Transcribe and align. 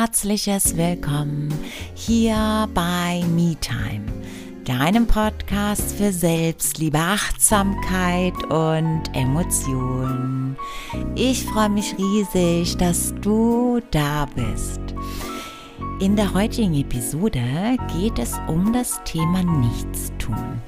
herzliches 0.00 0.76
Willkommen 0.76 1.52
hier 1.96 2.68
bei 2.72 3.20
MeTime, 3.34 4.04
deinem 4.64 5.08
Podcast 5.08 5.96
für 5.96 6.12
Selbstliebe, 6.12 6.96
Achtsamkeit 6.96 8.32
und 8.44 9.02
Emotionen. 9.12 10.56
Ich 11.16 11.44
freue 11.46 11.70
mich 11.70 11.96
riesig, 11.98 12.76
dass 12.76 13.12
du 13.22 13.80
da 13.90 14.26
bist. 14.36 14.80
In 15.98 16.14
der 16.14 16.32
heutigen 16.32 16.74
Episode 16.74 17.42
geht 17.98 18.20
es 18.20 18.38
um 18.46 18.72
das 18.72 19.02
Thema 19.02 19.42
Nichtstun 19.42 20.62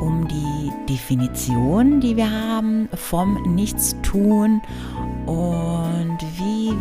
um 0.00 0.26
die 0.28 0.92
Definition, 0.92 2.00
die 2.00 2.16
wir 2.16 2.30
haben 2.30 2.88
vom 2.94 3.54
Nichtstun 3.54 4.62
und 5.26 5.69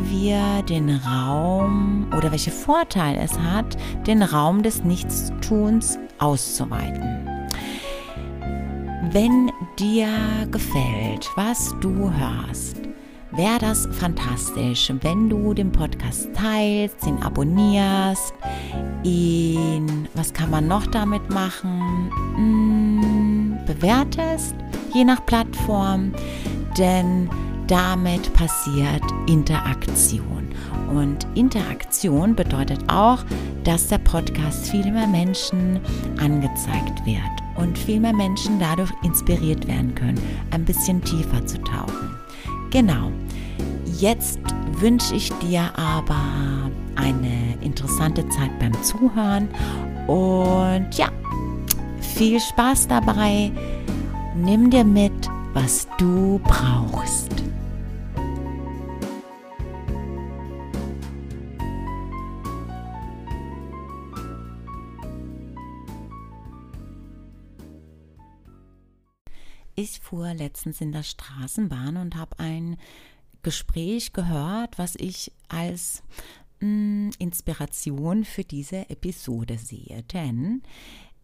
wir 0.03 0.63
den 0.63 0.89
Raum 0.89 2.07
oder 2.15 2.31
welche 2.31 2.51
Vorteile 2.51 3.19
es 3.19 3.37
hat, 3.39 3.77
den 4.07 4.23
Raum 4.23 4.63
des 4.63 4.83
Nichtstuns 4.83 5.97
auszuweiten. 6.17 7.27
Wenn 9.11 9.51
dir 9.79 10.07
gefällt, 10.51 11.29
was 11.35 11.75
du 11.81 12.11
hörst, 12.11 12.77
wäre 13.31 13.59
das 13.59 13.87
fantastisch, 13.91 14.91
wenn 15.01 15.29
du 15.29 15.53
den 15.53 15.71
Podcast 15.71 16.29
teilst, 16.33 17.05
ihn 17.07 17.17
abonnierst, 17.23 18.33
ihn, 19.03 20.07
was 20.13 20.33
kann 20.33 20.51
man 20.51 20.67
noch 20.67 20.85
damit 20.87 21.29
machen, 21.29 22.11
hm, 22.35 23.57
bewertest, 23.65 24.55
je 24.93 25.03
nach 25.03 25.25
Plattform, 25.25 26.13
denn 26.77 27.29
damit 27.69 28.33
passiert 28.33 29.03
Interaktion. 29.27 30.49
Und 30.91 31.27
Interaktion 31.35 32.35
bedeutet 32.35 32.79
auch, 32.87 33.19
dass 33.63 33.87
der 33.87 33.99
Podcast 33.99 34.69
viel 34.69 34.91
mehr 34.91 35.07
Menschen 35.07 35.79
angezeigt 36.19 37.05
wird 37.05 37.23
und 37.57 37.77
viel 37.77 37.99
mehr 37.99 38.13
Menschen 38.13 38.59
dadurch 38.59 38.91
inspiriert 39.03 39.67
werden 39.67 39.93
können, 39.93 40.19
ein 40.49 40.65
bisschen 40.65 41.01
tiefer 41.03 41.45
zu 41.45 41.61
tauchen. 41.61 42.15
Genau. 42.71 43.11
Jetzt 43.99 44.39
wünsche 44.79 45.13
ich 45.13 45.31
dir 45.33 45.69
aber 45.77 46.71
eine 46.95 47.57
interessante 47.61 48.27
Zeit 48.29 48.57
beim 48.59 48.73
Zuhören 48.81 49.47
und 50.07 50.87
ja, 50.93 51.09
viel 51.99 52.39
Spaß 52.39 52.87
dabei. 52.87 53.51
Nimm 54.35 54.71
dir 54.71 54.85
mit, 54.85 55.29
was 55.53 55.87
du 55.97 56.39
brauchst. 56.43 57.29
Ich 69.79 70.01
fuhr 70.01 70.33
letztens 70.33 70.81
in 70.81 70.91
der 70.91 71.03
Straßenbahn 71.03 71.95
und 71.95 72.17
habe 72.17 72.37
ein 72.37 72.75
Gespräch 73.43 74.11
gehört, 74.11 74.77
was 74.77 74.95
ich 74.95 75.31
als 75.47 76.03
mh, 76.59 76.67
hm, 76.67 77.11
Inspiration 77.17 78.25
für 78.25 78.43
diese 78.43 78.89
Episode 78.89 79.57
sehe. 79.57 80.03
Denn 80.11 80.63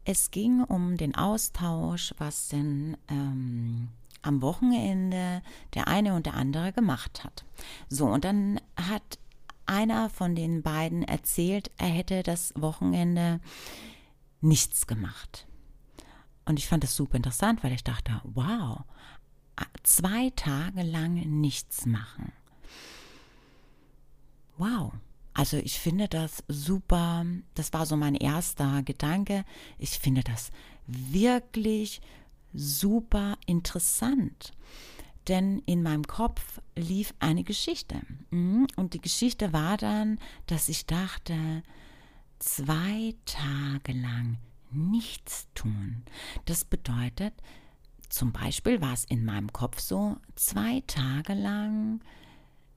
es 0.05 0.31
ging 0.31 0.63
um 0.63 0.95
den 0.95 1.15
Austausch, 1.15 2.13
was 2.17 2.47
denn 2.47 2.95
ähm, 3.09 3.89
am 4.21 4.41
Wochenende 4.41 5.41
der 5.73 5.89
eine 5.89 6.13
und 6.13 6.25
der 6.25 6.35
andere 6.35 6.71
gemacht 6.71 7.25
hat. 7.25 7.43
So, 7.89 8.05
und 8.05 8.23
dann 8.23 8.61
hat 8.77 9.19
einer 9.65 10.09
von 10.09 10.33
den 10.33 10.61
beiden 10.61 11.03
erzählt, 11.03 11.71
er 11.75 11.89
hätte 11.89 12.23
das 12.23 12.53
Wochenende 12.55 13.41
nichts 14.39 14.87
gemacht. 14.87 15.45
Und 16.45 16.59
ich 16.59 16.67
fand 16.67 16.83
das 16.83 16.95
super 16.95 17.17
interessant, 17.17 17.63
weil 17.63 17.73
ich 17.73 17.83
dachte, 17.83 18.21
wow, 18.23 18.83
zwei 19.83 20.31
Tage 20.35 20.83
lang 20.83 21.13
nichts 21.39 21.85
machen. 21.85 22.31
Wow. 24.57 24.93
Also 25.33 25.57
ich 25.57 25.79
finde 25.79 26.07
das 26.07 26.43
super, 26.47 27.25
das 27.55 27.73
war 27.73 27.85
so 27.85 27.97
mein 27.97 28.15
erster 28.15 28.83
Gedanke. 28.83 29.43
Ich 29.77 29.99
finde 29.99 30.23
das 30.23 30.49
wirklich 30.87 31.99
super 32.53 33.37
interessant. 33.45 34.53
Denn 35.27 35.59
in 35.65 35.83
meinem 35.83 36.05
Kopf 36.05 36.61
lief 36.75 37.13
eine 37.19 37.43
Geschichte. 37.43 37.99
Mhm. 38.29 38.67
Und 38.75 38.93
die 38.93 39.01
Geschichte 39.01 39.51
war 39.51 39.75
dann, 39.75 40.19
dass 40.45 40.69
ich 40.69 40.85
dachte, 40.85 41.63
zwei 42.39 43.15
Tage 43.25 43.93
lang 43.93 44.37
nichts 44.71 45.47
tun. 45.53 46.03
Das 46.45 46.65
bedeutet, 46.65 47.33
zum 48.09 48.31
Beispiel 48.31 48.81
war 48.81 48.93
es 48.93 49.05
in 49.05 49.25
meinem 49.25 49.51
Kopf 49.51 49.79
so, 49.79 50.17
zwei 50.35 50.83
Tage 50.87 51.33
lang 51.33 52.01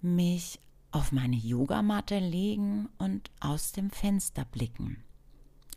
mich 0.00 0.58
auf 0.90 1.12
meine 1.12 1.36
Yogamatte 1.36 2.18
legen 2.18 2.88
und 2.98 3.30
aus 3.40 3.72
dem 3.72 3.90
Fenster 3.90 4.44
blicken. 4.44 5.04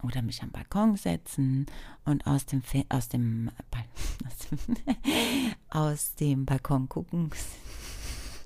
Oder 0.03 0.21
mich 0.21 0.41
am 0.41 0.49
Balkon 0.49 0.95
setzen 0.95 1.67
und 2.05 2.25
aus 2.25 2.45
dem, 2.45 2.63
Fe 2.63 2.85
aus 2.89 3.07
dem, 3.07 3.51
aus 4.25 4.37
dem, 4.49 4.77
aus 5.69 6.15
dem 6.15 6.45
Balkon 6.45 6.89
gucken. 6.89 7.29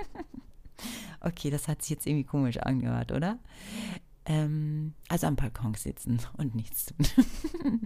okay, 1.22 1.50
das 1.50 1.68
hat 1.68 1.82
sich 1.82 1.92
jetzt 1.92 2.08
irgendwie 2.08 2.26
komisch 2.26 2.58
angehört, 2.58 3.12
oder? 3.12 3.40
Ähm, 4.26 4.94
also 5.08 5.28
am 5.28 5.36
Balkon 5.36 5.74
sitzen 5.76 6.20
und 6.38 6.56
nichts 6.56 6.88
tun. 6.88 7.08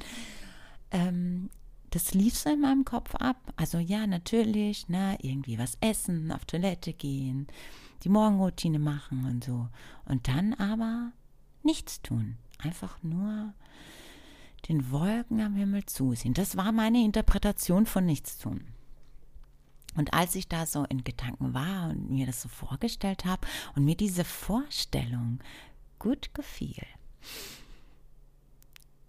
ähm, 0.92 1.50
das 1.90 2.14
lief 2.14 2.38
so 2.38 2.50
in 2.52 2.62
meinem 2.62 2.86
Kopf 2.86 3.16
ab. 3.16 3.38
Also 3.56 3.80
ja, 3.80 4.08
natürlich, 4.08 4.90
ne, 4.90 5.18
irgendwie 5.22 5.58
was 5.58 5.78
essen, 5.82 6.32
auf 6.32 6.46
Toilette 6.46 6.94
gehen, 6.94 7.48
die 8.04 8.10
Morgenroutine 8.10 8.80
machen 8.80 9.26
und 9.26 9.44
so. 9.44 9.68
Und 10.06 10.28
dann 10.28 10.54
aber 10.54 11.12
nichts 11.64 12.02
tun. 12.02 12.38
Einfach 12.60 13.02
nur 13.02 13.54
den 14.68 14.92
Wolken 14.92 15.42
am 15.42 15.56
Himmel 15.56 15.86
zusehen. 15.86 16.34
Das 16.34 16.58
war 16.58 16.72
meine 16.72 17.04
Interpretation 17.04 17.86
von 17.86 18.06
nichts 18.06 18.38
tun. 18.38 18.66
Und 19.96 20.14
als 20.14 20.36
ich 20.36 20.48
da 20.48 20.66
so 20.66 20.84
in 20.86 21.04
Gedanken 21.04 21.54
war 21.54 21.90
und 21.90 22.12
mir 22.12 22.26
das 22.26 22.42
so 22.42 22.50
vorgestellt 22.50 23.26
habe 23.26 23.48
und 23.76 23.86
mir 23.86 23.96
diese 23.96 24.24
Vorstellung 24.24 25.40
gut 26.00 26.34
gefiel, 26.34 26.86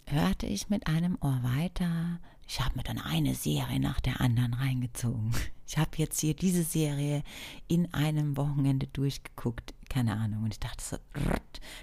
hörte 0.05 0.45
ich 0.45 0.69
mit 0.69 0.87
einem 0.87 1.17
Ohr 1.21 1.39
weiter. 1.41 2.19
Ich 2.47 2.59
habe 2.59 2.75
mir 2.75 2.83
dann 2.83 2.97
eine 2.97 3.33
Serie 3.33 3.79
nach 3.79 4.01
der 4.01 4.21
anderen 4.21 4.53
reingezogen. 4.53 5.33
Ich 5.71 5.77
habe 5.77 5.91
jetzt 5.95 6.19
hier 6.19 6.33
diese 6.33 6.63
Serie 6.63 7.23
in 7.69 7.93
einem 7.93 8.35
Wochenende 8.35 8.87
durchgeguckt. 8.87 9.73
Keine 9.87 10.17
Ahnung. 10.17 10.43
Und 10.43 10.51
ich 10.51 10.59
dachte 10.59 10.83
so, 10.83 10.97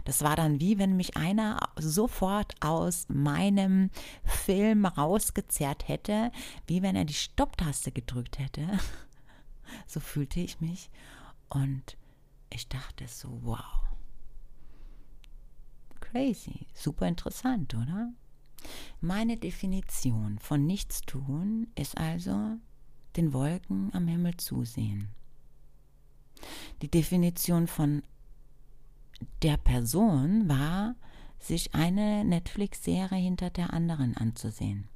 das 0.05 0.21
war 0.21 0.37
dann 0.37 0.61
wie 0.61 0.79
wenn 0.79 0.95
mich 0.95 1.17
einer 1.17 1.59
sofort 1.77 2.55
aus 2.63 3.07
meinem 3.09 3.89
Film 4.25 4.85
rausgezerrt 4.85 5.89
hätte, 5.89 6.31
wie 6.67 6.83
wenn 6.83 6.97
er 6.97 7.07
die 7.07 7.15
Stopptaste 7.15 7.91
gedrückt 7.91 8.39
hätte. 8.39 8.67
So 9.87 10.01
fühlte 10.01 10.41
ich 10.41 10.61
mich. 10.61 10.91
Und 11.49 11.97
ich 12.51 12.69
dachte 12.69 13.09
so, 13.09 13.41
wow 13.43 13.88
crazy, 16.11 16.67
super 16.75 17.07
interessant, 17.07 17.75
oder? 17.75 18.13
Meine 19.01 19.37
Definition 19.37 20.39
von 20.39 20.67
Nichtstun 20.67 21.69
ist 21.75 21.97
also 21.97 22.57
den 23.17 23.33
Wolken 23.33 23.93
am 23.95 24.09
Himmel 24.09 24.37
zusehen. 24.37 25.09
Die 26.83 26.91
Definition 26.91 27.67
von 27.67 28.03
der 29.43 29.57
Person 29.57 30.49
war, 30.49 30.95
sich 31.41 31.75
eine 31.75 32.25
Netflix-Serie 32.25 33.19
hinter 33.19 33.51
der 33.51 33.73
anderen 33.73 34.17
anzusehen. 34.17 34.89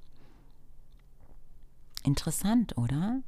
Interessant, 2.05 2.77
oder? 2.77 3.23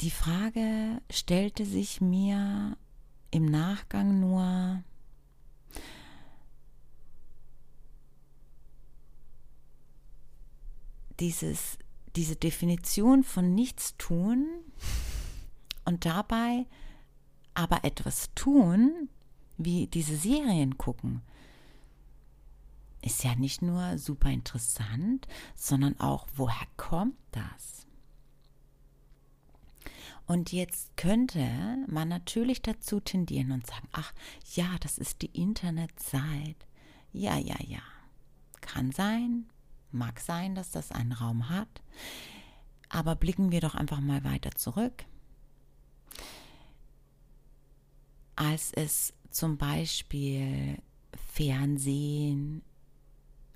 Die 0.00 0.12
Frage 0.12 1.02
stellte 1.10 1.64
sich 1.64 2.00
mir 2.00 2.76
im 3.30 3.46
Nachgang 3.46 4.20
nur 4.20 4.82
dieses, 11.20 11.78
diese 12.16 12.36
Definition 12.36 13.24
von 13.24 13.54
nichts 13.54 13.96
tun 13.96 14.46
und 15.84 16.04
dabei 16.04 16.66
aber 17.54 17.84
etwas 17.84 18.32
tun, 18.34 19.08
wie 19.56 19.88
diese 19.88 20.16
Serien 20.16 20.78
gucken, 20.78 21.22
ist 23.02 23.24
ja 23.24 23.34
nicht 23.34 23.62
nur 23.62 23.98
super 23.98 24.30
interessant, 24.30 25.26
sondern 25.56 25.98
auch, 25.98 26.28
woher 26.36 26.66
kommt 26.76 27.16
das? 27.32 27.87
Und 30.28 30.52
jetzt 30.52 30.94
könnte 30.98 31.48
man 31.86 32.08
natürlich 32.08 32.60
dazu 32.60 33.00
tendieren 33.00 33.50
und 33.50 33.66
sagen, 33.66 33.88
ach 33.92 34.12
ja, 34.54 34.76
das 34.80 34.98
ist 34.98 35.22
die 35.22 35.40
Internetzeit. 35.40 36.66
Ja, 37.14 37.38
ja, 37.38 37.56
ja. 37.66 37.80
Kann 38.60 38.92
sein, 38.92 39.46
mag 39.90 40.20
sein, 40.20 40.54
dass 40.54 40.70
das 40.70 40.92
einen 40.92 41.12
Raum 41.12 41.48
hat. 41.48 41.80
Aber 42.90 43.16
blicken 43.16 43.52
wir 43.52 43.62
doch 43.62 43.74
einfach 43.74 44.00
mal 44.00 44.22
weiter 44.22 44.50
zurück. 44.50 45.06
Als 48.36 48.70
es 48.74 49.14
zum 49.30 49.56
Beispiel 49.56 50.76
Fernsehen 51.32 52.62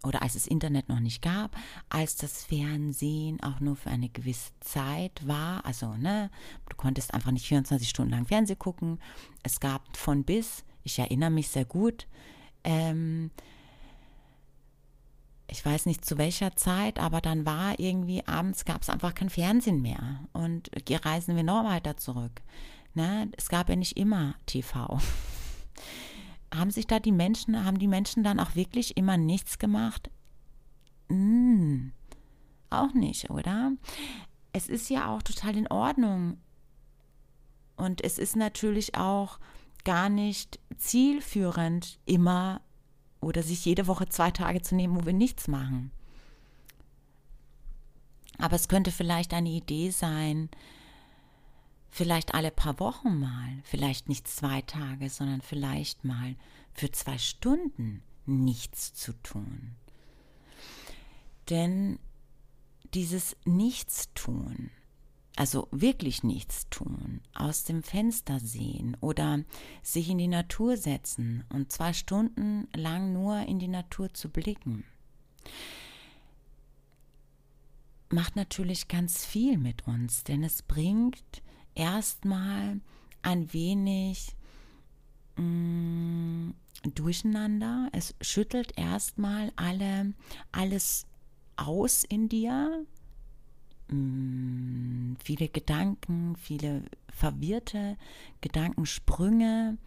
oder 0.05 0.23
als 0.23 0.35
es 0.35 0.47
Internet 0.47 0.89
noch 0.89 1.01
nicht 1.01 1.23
gab, 1.23 1.57
als 1.89 2.17
das 2.17 2.45
Fernsehen 2.45 3.43
auch 3.43 3.61
nur 3.61 3.77
für 3.77 3.91
eine 3.91 4.09
gewisse 4.09 4.51
Zeit 4.61 5.27
war, 5.27 5.65
also 5.65 5.95
ne, 5.95 6.31
du 6.69 6.77
konntest 6.77 7.15
einfach 7.15 7.31
nicht 7.31 7.47
24 7.47 7.89
Stunden 7.89 8.13
lang 8.13 8.27
Fernsehen 8.27 8.59
gucken. 8.59 8.99
Es 9.43 9.61
gab 9.61 9.97
von 9.97 10.25
bis, 10.25 10.65
ich 10.83 10.99
erinnere 10.99 11.31
mich 11.31 11.49
sehr 11.49 11.65
gut, 11.65 12.07
ähm, 12.65 13.31
ich 15.53 15.65
weiß 15.65 15.85
nicht 15.87 16.05
zu 16.05 16.17
welcher 16.17 16.57
Zeit, 16.57 16.99
aber 16.99 17.21
dann 17.21 17.45
war 17.45 17.79
irgendwie 17.79 18.27
abends 18.27 18.65
gab 18.65 18.81
es 18.83 18.89
einfach 18.89 19.15
kein 19.15 19.29
Fernsehen 19.29 19.83
mehr. 19.83 20.21
Und 20.33 20.71
reisen 21.05 21.37
wir 21.37 21.43
noch 21.43 21.65
weiter 21.65 21.99
zurück. 21.99 22.41
Ne? 22.95 23.31
Es 23.37 23.51
gab 23.51 23.69
ja 23.69 23.77
nicht 23.77 23.99
immer 23.99 24.35
TV. 24.47 24.99
haben 26.55 26.71
sich 26.71 26.87
da 26.87 26.99
die 26.99 27.13
Menschen, 27.13 27.65
haben 27.65 27.79
die 27.79 27.89
Menschen 27.89 28.23
dann 28.23 28.41
auch 28.41 28.55
wirklich 28.55 28.97
immer 28.97 29.17
nichts 29.17 29.59
gemacht? 29.59 30.11
Hm, 31.09 31.93
auch 32.71 32.93
nicht, 32.95 33.31
oder? 33.31 33.73
Es 34.53 34.69
ist 34.69 34.91
ja 34.91 35.09
auch 35.09 35.23
total 35.23 35.57
in 35.57 35.69
Ordnung. 35.69 36.39
Und 37.77 38.05
es 38.05 38.19
ist 38.19 38.37
natürlich 38.37 38.95
auch 38.95 39.39
gar 39.85 40.09
nicht 40.09 40.61
zielführend, 40.77 41.99
immer 42.05 42.61
oder 43.21 43.43
sich 43.43 43.65
jede 43.65 43.87
Woche 43.87 44.09
zwei 44.09 44.31
Tage 44.31 44.63
zu 44.63 44.75
nehmen, 44.75 44.97
wo 44.97 45.07
wir 45.07 45.13
nichts 45.13 45.49
machen. 45.49 45.91
Aber 48.39 48.57
es 48.57 48.69
könnte 48.69 48.91
vielleicht 48.91 49.33
eine 49.33 49.51
Idee 49.51 49.91
sein, 49.91 50.51
Vielleicht 51.95 52.33
alle 52.33 52.51
paar 52.51 52.81
Wochen 52.81 53.21
mal, 53.21 53.59
vielleicht 53.65 54.09
nicht 54.09 54.27
zwei 54.27 54.63
Tage, 54.63 55.11
sondern 55.11 55.43
vielleicht 55.43 56.05
mal 56.07 56.37
für 56.73 56.91
zwei 56.91 57.19
Stunden 57.19 58.03
nichts 58.25 58.95
zu 58.95 59.13
tun. 59.23 59.77
Denn 61.51 61.99
dieses 62.95 63.37
Nichtstun, 63.45 64.71
also 65.37 65.69
wirklich 65.71 66.23
nichts 66.23 66.67
tun, 66.71 67.21
aus 67.35 67.65
dem 67.65 67.83
Fenster 67.83 68.41
sehen 68.41 68.97
oder 69.03 69.45
sich 69.83 70.09
in 70.09 70.17
die 70.17 70.29
Natur 70.29 70.79
setzen 70.79 71.45
und 71.51 71.73
zwei 71.73 71.93
Stunden 71.93 72.69
lang 72.75 73.13
nur 73.13 73.41
in 73.41 73.59
die 73.59 73.69
Natur 73.69 74.15
zu 74.15 74.31
blicken, 74.31 74.85
macht 78.09 78.35
natürlich 78.35 78.89
ganz 78.89 79.27
viel 79.27 79.59
mit 79.59 79.87
uns, 79.87 80.25
denn 80.25 80.43
es 80.43 80.63
bringt 80.63 81.42
erstmal 81.75 82.81
ein 83.23 83.53
wenig 83.53 84.35
mh, 85.37 85.43
mm, 85.43 86.55
durcheinander. 86.95 87.89
Es 87.93 88.15
schüttelt 88.21 88.77
erstmal 88.77 89.53
alle, 89.57 90.15
alles 90.51 91.07
aus 91.57 92.05
in 92.05 92.29
dir. 92.29 92.85
Mh, 93.89 93.97
mm, 93.97 95.17
viele 95.23 95.49
Gedanken, 95.49 96.37
viele 96.37 96.83
verwirrte 97.11 97.97
Gedankensprünge, 98.41 99.79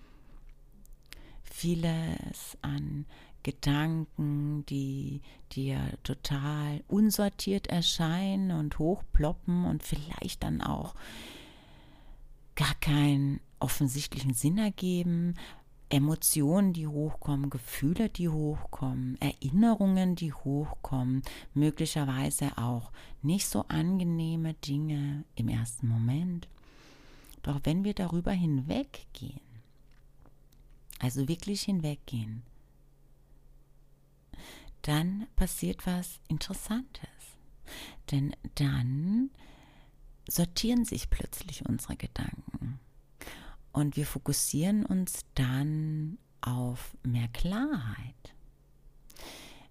vieles 1.44 2.58
an 2.62 3.06
Gedanken, 3.44 4.66
die 4.66 5.22
dir 5.52 5.80
total 6.04 6.84
unsortiert 6.88 7.68
erscheinen 7.68 8.52
und 8.52 8.80
hochploppen 8.80 9.66
und 9.66 9.84
vielleicht 9.84 10.42
dann 10.42 10.62
auch 10.62 10.96
gar 12.56 12.76
keinen 12.76 13.40
offensichtlichen 13.60 14.34
Sinn 14.34 14.58
ergeben. 14.58 15.36
Emotionen, 15.90 16.74
die 16.74 16.88
hochkommen, 16.88 17.50
Gefühle, 17.50 18.10
die 18.10 18.28
hochkommen, 18.28 19.22
Erinnerungen, 19.22 20.16
die 20.16 20.34
hochkommen, 20.34 21.22
möglicherweise 21.54 22.58
auch 22.58 22.92
nicht 23.22 23.48
so 23.48 23.66
angenehme 23.68 24.56
Dinge 24.56 25.24
im 25.36 25.48
ersten 25.48 25.88
Moment. 25.88 26.48
Doch 27.44 27.60
wenn 27.64 27.84
wir 27.84 27.94
darüber 27.94 28.32
hinweggehen, 28.32 29.40
also 31.00 31.28
wirklich 31.28 31.62
hinweggehen, 31.62 32.42
dann 34.82 35.28
passiert 35.36 35.86
was 35.86 36.20
Interessantes. 36.28 37.10
Denn 38.12 38.36
dann 38.56 39.30
sortieren 40.28 40.86
sich 40.86 41.10
plötzlich 41.10 41.66
unsere 41.66 41.96
Gedanken. 41.96 42.80
Und 43.72 43.96
wir 43.96 44.06
fokussieren 44.06 44.86
uns 44.86 45.26
dann 45.36 46.18
auf 46.42 46.96
mehr 47.04 47.28
Klarheit. 47.30 48.34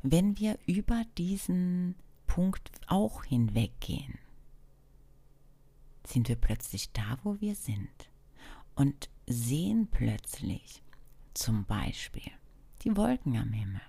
Wenn 0.03 0.39
wir 0.39 0.59
über 0.67 1.05
diesen 1.17 1.95
Punkt 2.27 2.71
auch 2.87 3.25
hinweggehen, 3.25 4.19
sind 6.07 6.29
wir 6.29 6.37
plötzlich 6.37 6.93
da, 6.93 7.19
wo 7.23 7.41
wir 7.41 7.55
sind 7.55 8.11
und 8.75 9.09
sehen 9.27 9.89
plötzlich 9.91 10.83
zum 11.33 11.65
Beispiel 11.65 12.31
die 12.83 12.95
Wolken 12.97 13.37
am 13.37 13.53
Himmel, 13.53 13.81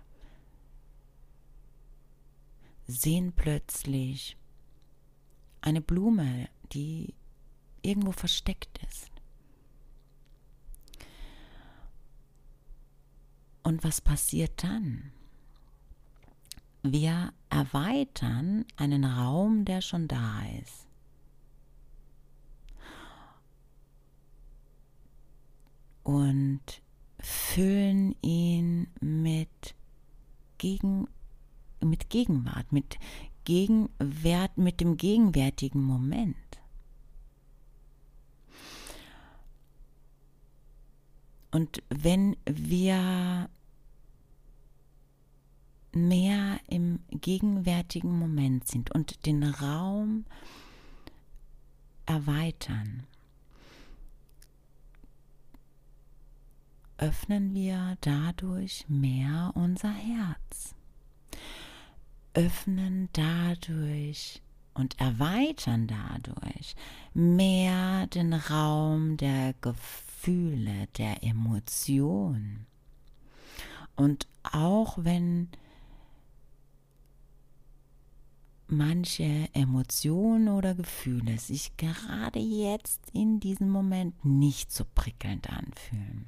sehen 2.87 3.33
plötzlich 3.33 4.37
eine 5.65 5.81
Blume, 5.81 6.47
die 6.71 7.13
irgendwo 7.81 8.11
versteckt 8.11 8.79
ist. 8.87 9.11
Und 13.63 13.83
was 13.83 13.99
passiert 13.99 14.63
dann? 14.63 15.11
Wir 16.83 17.33
erweitern 17.49 18.65
einen 18.77 19.05
Raum, 19.05 19.65
der 19.65 19.81
schon 19.81 20.07
da 20.07 20.43
ist. 20.61 20.87
Und 26.03 26.61
füllen 27.19 28.15
ihn 28.21 28.87
mit, 29.01 29.73
Gegen, 30.59 31.07
mit 31.81 32.11
Gegenwart, 32.11 32.71
mit 32.71 32.99
Gegenwert, 33.45 34.57
mit 34.57 34.81
dem 34.81 34.97
gegenwärtigen 34.97 35.81
Moment. 35.81 36.35
Und 41.51 41.81
wenn 41.87 42.35
wir 42.45 43.49
mehr 45.93 46.59
im 46.67 46.99
gegenwärtigen 47.09 48.19
Moment 48.19 48.67
sind 48.67 48.91
und 48.91 49.25
den 49.25 49.43
Raum 49.43 50.25
erweitern, 52.05 53.07
öffnen 56.97 57.53
wir 57.53 57.97
dadurch 58.01 58.85
mehr 58.89 59.51
unser 59.55 59.93
Herz, 59.93 60.74
öffnen 62.35 63.09
dadurch 63.13 64.41
und 64.73 64.99
erweitern 64.99 65.87
dadurch 65.87 66.75
mehr 67.13 68.07
den 68.07 68.33
Raum 68.33 69.17
der 69.17 69.53
Gefühle 69.61 70.87
der 70.97 71.23
Emotion. 71.23 72.65
Und 73.95 74.27
auch 74.43 74.97
wenn 74.97 75.49
manche 78.67 79.47
Emotionen 79.53 80.49
oder 80.49 80.75
Gefühle 80.75 81.37
sich 81.37 81.77
gerade 81.77 82.39
jetzt 82.39 83.01
in 83.13 83.39
diesem 83.39 83.69
Moment 83.69 84.25
nicht 84.25 84.71
so 84.73 84.83
prickelnd 84.93 85.49
anfühlen, 85.49 86.25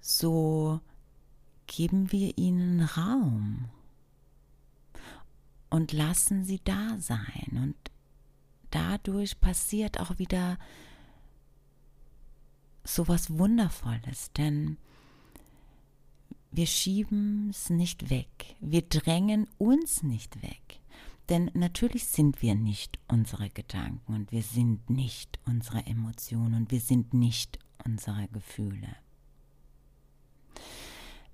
so 0.00 0.80
geben 1.68 2.10
wir 2.10 2.36
ihnen 2.36 2.80
Raum 2.80 3.66
und 5.70 5.92
lassen 5.92 6.44
sie 6.44 6.60
da 6.64 6.98
sein. 6.98 7.50
Und 7.52 7.76
dadurch 8.70 9.40
passiert 9.40 10.00
auch 10.00 10.18
wieder 10.18 10.58
so 12.84 13.06
was 13.06 13.38
Wundervolles, 13.38 14.32
denn 14.32 14.78
wir 16.50 16.66
schieben 16.66 17.50
es 17.50 17.70
nicht 17.70 18.10
weg, 18.10 18.56
wir 18.60 18.82
drängen 18.82 19.46
uns 19.58 20.02
nicht 20.02 20.42
weg. 20.42 20.80
Denn 21.28 21.50
natürlich 21.52 22.06
sind 22.06 22.40
wir 22.40 22.54
nicht 22.54 22.98
unsere 23.06 23.50
Gedanken 23.50 24.14
und 24.14 24.32
wir 24.32 24.42
sind 24.42 24.88
nicht 24.88 25.38
unsere 25.44 25.84
Emotionen 25.84 26.54
und 26.54 26.70
wir 26.70 26.80
sind 26.80 27.12
nicht 27.12 27.58
unsere 27.84 28.28
Gefühle. 28.28 28.96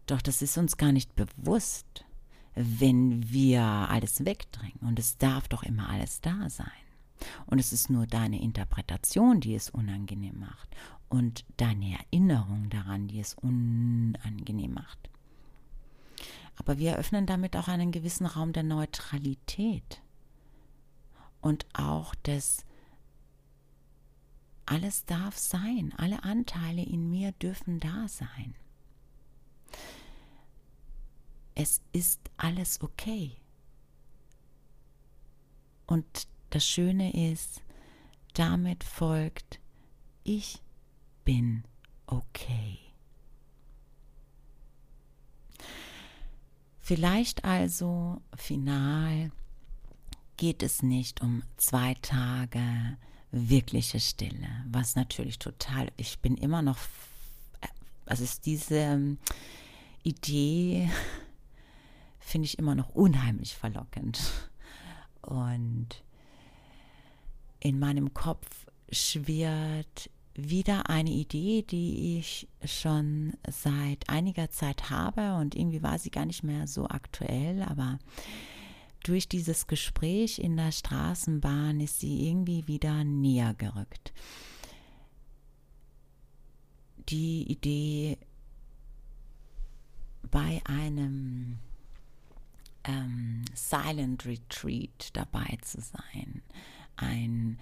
Doch 0.07 0.21
das 0.21 0.43
ist 0.43 0.59
uns 0.59 0.77
gar 0.77 0.93
nicht 0.93 1.15
bewusst, 1.15 2.05
wenn 2.55 3.31
wir 3.31 3.63
alles 3.63 4.25
wegdrängen. 4.25 4.81
Und 4.81 4.99
es 4.99 5.19
darf 5.19 5.49
doch 5.49 5.63
immer 5.63 5.89
alles 5.89 6.21
da 6.21 6.49
sein. 6.51 6.69
Und 7.47 7.59
es 7.59 7.73
ist 7.73 7.91
nur 7.91 8.07
deine 8.07 8.43
Interpretation, 8.43 9.41
die 9.41 9.55
es 9.55 9.71
unangenehm 9.71 10.41
macht. 10.41 10.69
Und 11.09 11.45
deine 11.57 11.99
Erinnerung 11.99 12.69
daran, 12.71 13.09
die 13.09 13.21
es 13.21 13.35
unangenehm 13.35 14.75
macht. 14.75 15.11
Aber 16.57 16.79
wir 16.79 16.93
eröffnen 16.93 17.27
damit 17.27 17.57
auch 17.57 17.69
einen 17.69 17.93
gewissen 17.93 18.27
Raum 18.27 18.53
der 18.53 18.63
Neutralität 18.63 20.01
und 21.41 21.67
auch 21.75 22.15
des 22.15 22.65
alles 24.67 25.05
darf 25.05 25.37
sein, 25.37 25.93
alle 25.99 26.25
Anteile 26.25 26.83
in 26.83 27.11
mir 27.11 27.33
dürfen 27.33 27.81
da 27.81 28.09
sein. 28.09 28.55
Es 31.55 31.81
ist 31.93 32.21
alles 32.37 32.81
okay. 32.81 33.37
Und 35.87 36.05
das 36.51 36.67
Schöne 36.67 37.31
ist, 37.31 37.63
damit 38.35 38.85
folgt, 38.85 39.61
ich 40.25 40.59
bin 41.25 41.65
okay. 42.07 42.79
Vielleicht 46.81 47.45
also 47.45 48.21
final 48.37 49.31
geht 50.37 50.63
es 50.63 50.83
nicht 50.83 51.23
um 51.23 51.43
zwei 51.57 51.95
Tage 51.95 52.99
wirkliche 53.31 54.01
Stille, 54.01 54.49
was 54.71 54.95
natürlich 54.95 55.39
total, 55.39 55.91
ich 55.97 56.19
bin 56.19 56.37
immer 56.37 56.63
noch, 56.63 56.79
also 58.07 58.23
ist 58.23 58.47
diese 58.47 58.77
ähm, 58.77 59.19
Idee, 60.03 60.91
finde 62.25 62.47
ich 62.47 62.59
immer 62.59 62.75
noch 62.75 62.89
unheimlich 62.89 63.55
verlockend. 63.55 64.51
Und 65.21 65.89
in 67.61 67.79
meinem 67.79 68.13
Kopf 68.15 68.67
schwirrt 68.91 70.11
wieder 70.35 70.91
eine 70.91 71.11
Idee, 71.11 71.63
die 71.63 72.19
ich 72.19 72.49
schon 72.65 73.35
seit 73.49 74.09
einiger 74.09 74.51
Zeit 74.51 74.91
habe 74.91 75.37
und 75.37 75.55
irgendwie 75.55 75.83
war 75.83 75.99
sie 75.99 76.11
gar 76.11 76.27
nicht 76.27 76.43
mehr 76.43 76.67
so 76.67 76.89
aktuell, 76.89 77.63
aber 77.63 77.99
durch 79.05 79.29
dieses 79.29 79.67
Gespräch 79.67 80.39
in 80.39 80.57
der 80.57 80.73
Straßenbahn 80.73 81.81
ist 81.81 82.01
sie 82.01 82.29
irgendwie 82.29 82.67
wieder 82.67 83.05
näher 83.05 83.55
gerückt. 83.55 84.13
Die 87.11 87.51
Idee, 87.51 88.19
bei 90.31 90.63
einem 90.65 91.59
ähm, 92.85 93.45
Silent 93.55 94.27
Retreat 94.27 95.11
dabei 95.15 95.59
zu 95.63 95.81
sein, 95.81 96.43
ein 96.97 97.59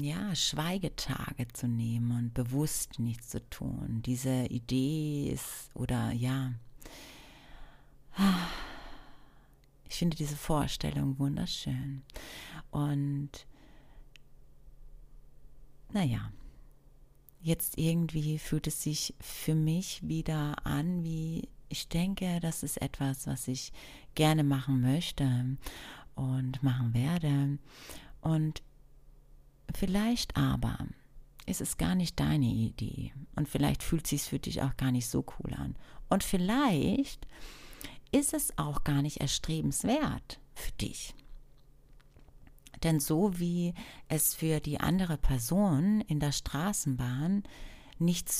ja, 0.00 0.34
Schweigetage 0.34 1.46
zu 1.52 1.68
nehmen 1.68 2.10
und 2.12 2.34
bewusst 2.34 2.98
nichts 2.98 3.28
zu 3.28 3.48
tun. 3.50 4.02
Diese 4.04 4.46
Idee 4.46 5.30
ist, 5.30 5.70
oder 5.74 6.10
ja, 6.12 6.52
ich 9.88 9.96
finde 9.96 10.16
diese 10.16 10.36
Vorstellung 10.36 11.18
wunderschön. 11.18 12.02
Und 12.70 13.30
naja, 15.92 16.32
jetzt 17.42 17.76
irgendwie 17.78 18.38
fühlt 18.38 18.66
es 18.66 18.82
sich 18.82 19.14
für 19.20 19.54
mich 19.54 20.00
wieder 20.08 20.66
an, 20.66 21.04
wie 21.04 21.48
ich 21.68 21.88
denke, 21.88 22.40
das 22.40 22.62
ist 22.62 22.80
etwas, 22.80 23.26
was 23.26 23.48
ich 23.48 23.72
gerne 24.14 24.44
machen 24.44 24.80
möchte 24.80 25.56
und 26.14 26.62
machen 26.62 26.94
werde. 26.94 27.58
Und 28.20 28.62
Vielleicht 29.74 30.36
aber 30.36 30.78
ist 31.46 31.60
es 31.60 31.76
gar 31.76 31.94
nicht 31.94 32.18
deine 32.20 32.46
Idee 32.46 33.12
und 33.36 33.48
vielleicht 33.48 33.82
fühlt 33.82 34.04
es 34.04 34.10
sich 34.10 34.22
für 34.22 34.38
dich 34.38 34.62
auch 34.62 34.76
gar 34.76 34.92
nicht 34.92 35.08
so 35.08 35.24
cool 35.38 35.52
an. 35.54 35.76
Und 36.08 36.24
vielleicht 36.24 37.26
ist 38.12 38.34
es 38.34 38.56
auch 38.56 38.84
gar 38.84 39.02
nicht 39.02 39.20
erstrebenswert 39.20 40.38
für 40.54 40.72
dich. 40.72 41.14
Denn 42.82 43.00
so 43.00 43.38
wie 43.38 43.74
es 44.08 44.34
für 44.34 44.60
die 44.60 44.80
andere 44.80 45.16
Person 45.16 46.00
in 46.02 46.20
der 46.20 46.32
Straßenbahn 46.32 47.42
nichts 47.42 47.48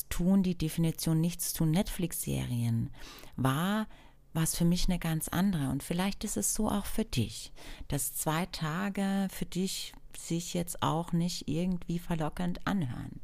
tun, 0.08 0.42
die 0.42 0.56
Definition 0.56 1.20
nichts 1.20 1.52
tun 1.52 1.70
Netflix-Serien 1.70 2.90
war, 3.36 3.86
war 4.32 4.42
es 4.42 4.56
für 4.56 4.64
mich 4.64 4.88
eine 4.88 4.98
ganz 4.98 5.28
andere. 5.28 5.70
Und 5.70 5.82
vielleicht 5.82 6.24
ist 6.24 6.36
es 6.36 6.54
so 6.54 6.68
auch 6.68 6.86
für 6.86 7.04
dich, 7.04 7.52
dass 7.88 8.14
zwei 8.14 8.46
Tage 8.46 9.28
für 9.30 9.46
dich 9.46 9.94
sich 10.16 10.54
jetzt 10.54 10.82
auch 10.82 11.12
nicht 11.12 11.48
irgendwie 11.48 11.98
verlockend 11.98 12.66
anhören. 12.66 13.20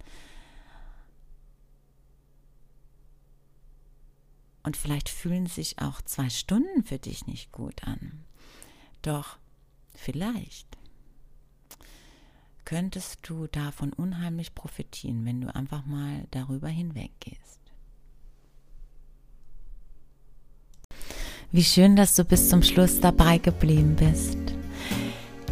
Und 4.63 4.77
vielleicht 4.77 5.09
fühlen 5.09 5.47
sich 5.47 5.79
auch 5.81 6.03
zwei 6.03 6.29
Stunden 6.29 6.85
für 6.85 6.99
dich 6.99 7.27
nicht 7.27 7.51
gut 7.51 7.85
an. 7.85 8.25
Doch 9.03 9.39
vielleicht 9.95 10.80
könntest 12.64 13.29
du 13.29 13.47
davon 13.47 13.93
unheimlich 13.93 14.55
profitieren, 14.55 15.25
wenn 15.25 15.40
du 15.40 15.55
einfach 15.55 15.87
mal 15.87 16.26
darüber 16.31 16.69
hinweggehst. 16.69 17.61
Wie 21.52 21.64
schön, 21.64 21.97
dass 21.97 22.14
du 22.14 22.25
bis 22.25 22.49
zum 22.49 22.62
Schluss 22.62 23.00
dabei 23.00 23.38
geblieben 23.38 23.97
bist. 23.97 24.38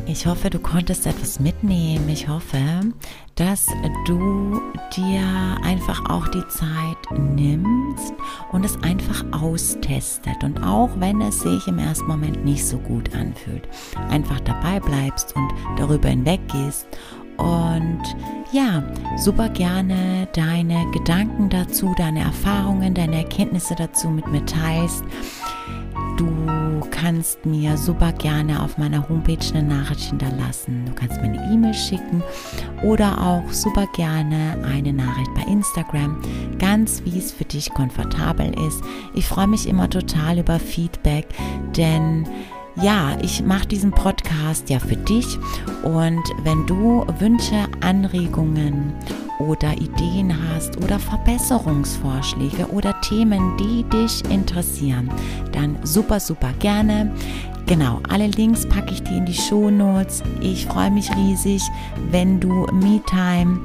Ich 0.06 0.26
hoffe, 0.26 0.48
du 0.48 0.58
konntest 0.58 1.06
etwas 1.06 1.40
mitnehmen. 1.40 2.08
Ich 2.08 2.28
hoffe, 2.28 2.80
dass 3.34 3.66
du 4.06 4.62
dir 4.96 5.58
einfach 5.62 6.08
auch 6.08 6.28
die 6.28 6.46
Zeit 6.48 7.18
nimmst 7.18 8.14
und 8.52 8.64
es 8.64 8.82
einfach 8.82 9.24
austestet. 9.32 10.42
Und 10.42 10.62
auch 10.62 10.90
wenn 10.96 11.20
es 11.20 11.40
sich 11.40 11.66
im 11.66 11.78
ersten 11.78 12.06
Moment 12.06 12.44
nicht 12.44 12.66
so 12.66 12.78
gut 12.78 13.14
anfühlt, 13.14 13.68
einfach 14.08 14.40
dabei 14.40 14.80
bleibst 14.80 15.34
und 15.36 15.50
darüber 15.76 16.08
hinweggehst 16.08 16.86
und 17.38 18.02
ja, 18.50 18.82
super 19.16 19.48
gerne 19.48 20.26
deine 20.34 20.90
Gedanken 20.90 21.48
dazu, 21.48 21.94
deine 21.96 22.20
Erfahrungen, 22.20 22.94
deine 22.94 23.18
Erkenntnisse 23.18 23.76
dazu 23.76 24.08
mit 24.08 24.26
mir 24.26 24.44
teilst. 24.44 25.04
Du 26.98 27.04
kannst 27.04 27.46
mir 27.46 27.76
super 27.76 28.10
gerne 28.12 28.60
auf 28.60 28.76
meiner 28.76 29.08
Homepage 29.08 29.38
eine 29.54 29.62
Nachricht 29.62 30.10
hinterlassen. 30.10 30.84
Du 30.84 30.94
kannst 30.94 31.22
mir 31.22 31.28
eine 31.28 31.54
E-Mail 31.54 31.72
schicken 31.72 32.24
oder 32.82 33.24
auch 33.24 33.52
super 33.52 33.86
gerne 33.94 34.58
eine 34.64 34.92
Nachricht 34.92 35.32
bei 35.36 35.42
Instagram, 35.42 36.20
ganz 36.58 37.02
wie 37.04 37.16
es 37.16 37.30
für 37.30 37.44
dich 37.44 37.72
komfortabel 37.72 38.52
ist. 38.66 38.82
Ich 39.14 39.26
freue 39.26 39.46
mich 39.46 39.68
immer 39.68 39.88
total 39.88 40.38
über 40.40 40.58
Feedback, 40.58 41.28
denn 41.76 42.26
ja, 42.82 43.16
ich 43.22 43.44
mache 43.44 43.68
diesen 43.68 43.92
Podcast 43.92 44.68
ja 44.68 44.80
für 44.80 44.96
dich 44.96 45.38
und 45.84 46.22
wenn 46.42 46.66
du 46.66 47.06
Wünsche, 47.20 47.68
Anregungen 47.80 48.92
oder 49.38 49.72
Ideen 49.74 50.34
hast 50.50 50.76
oder 50.82 50.98
Verbesserungsvorschläge 50.98 52.66
oder 52.68 53.00
Themen, 53.00 53.56
die 53.56 53.84
dich 53.84 54.24
interessieren, 54.30 55.10
dann 55.52 55.76
super, 55.82 56.20
super 56.20 56.52
gerne. 56.58 57.12
Genau, 57.66 58.00
alle 58.08 58.28
Links 58.28 58.66
packe 58.66 58.92
ich 58.92 59.02
dir 59.02 59.18
in 59.18 59.26
die 59.26 59.34
Show 59.34 59.70
Notes. 59.70 60.22
Ich 60.40 60.66
freue 60.66 60.90
mich 60.90 61.14
riesig, 61.14 61.62
wenn 62.10 62.40
du 62.40 62.66
MeTime 62.72 63.60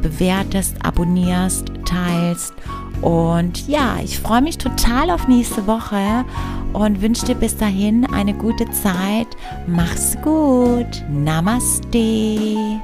bewertest, 0.00 0.76
abonnierst, 0.82 1.70
teilst. 1.84 2.54
Und 3.02 3.68
ja, 3.68 3.96
ich 4.02 4.18
freue 4.18 4.42
mich 4.42 4.58
total 4.58 5.10
auf 5.10 5.28
nächste 5.28 5.66
Woche 5.66 6.24
und 6.72 7.02
wünsche 7.02 7.26
dir 7.26 7.34
bis 7.34 7.56
dahin 7.56 8.06
eine 8.12 8.32
gute 8.32 8.70
Zeit. 8.70 9.28
Mach's 9.66 10.16
gut. 10.22 11.02
Namaste. 11.10 12.80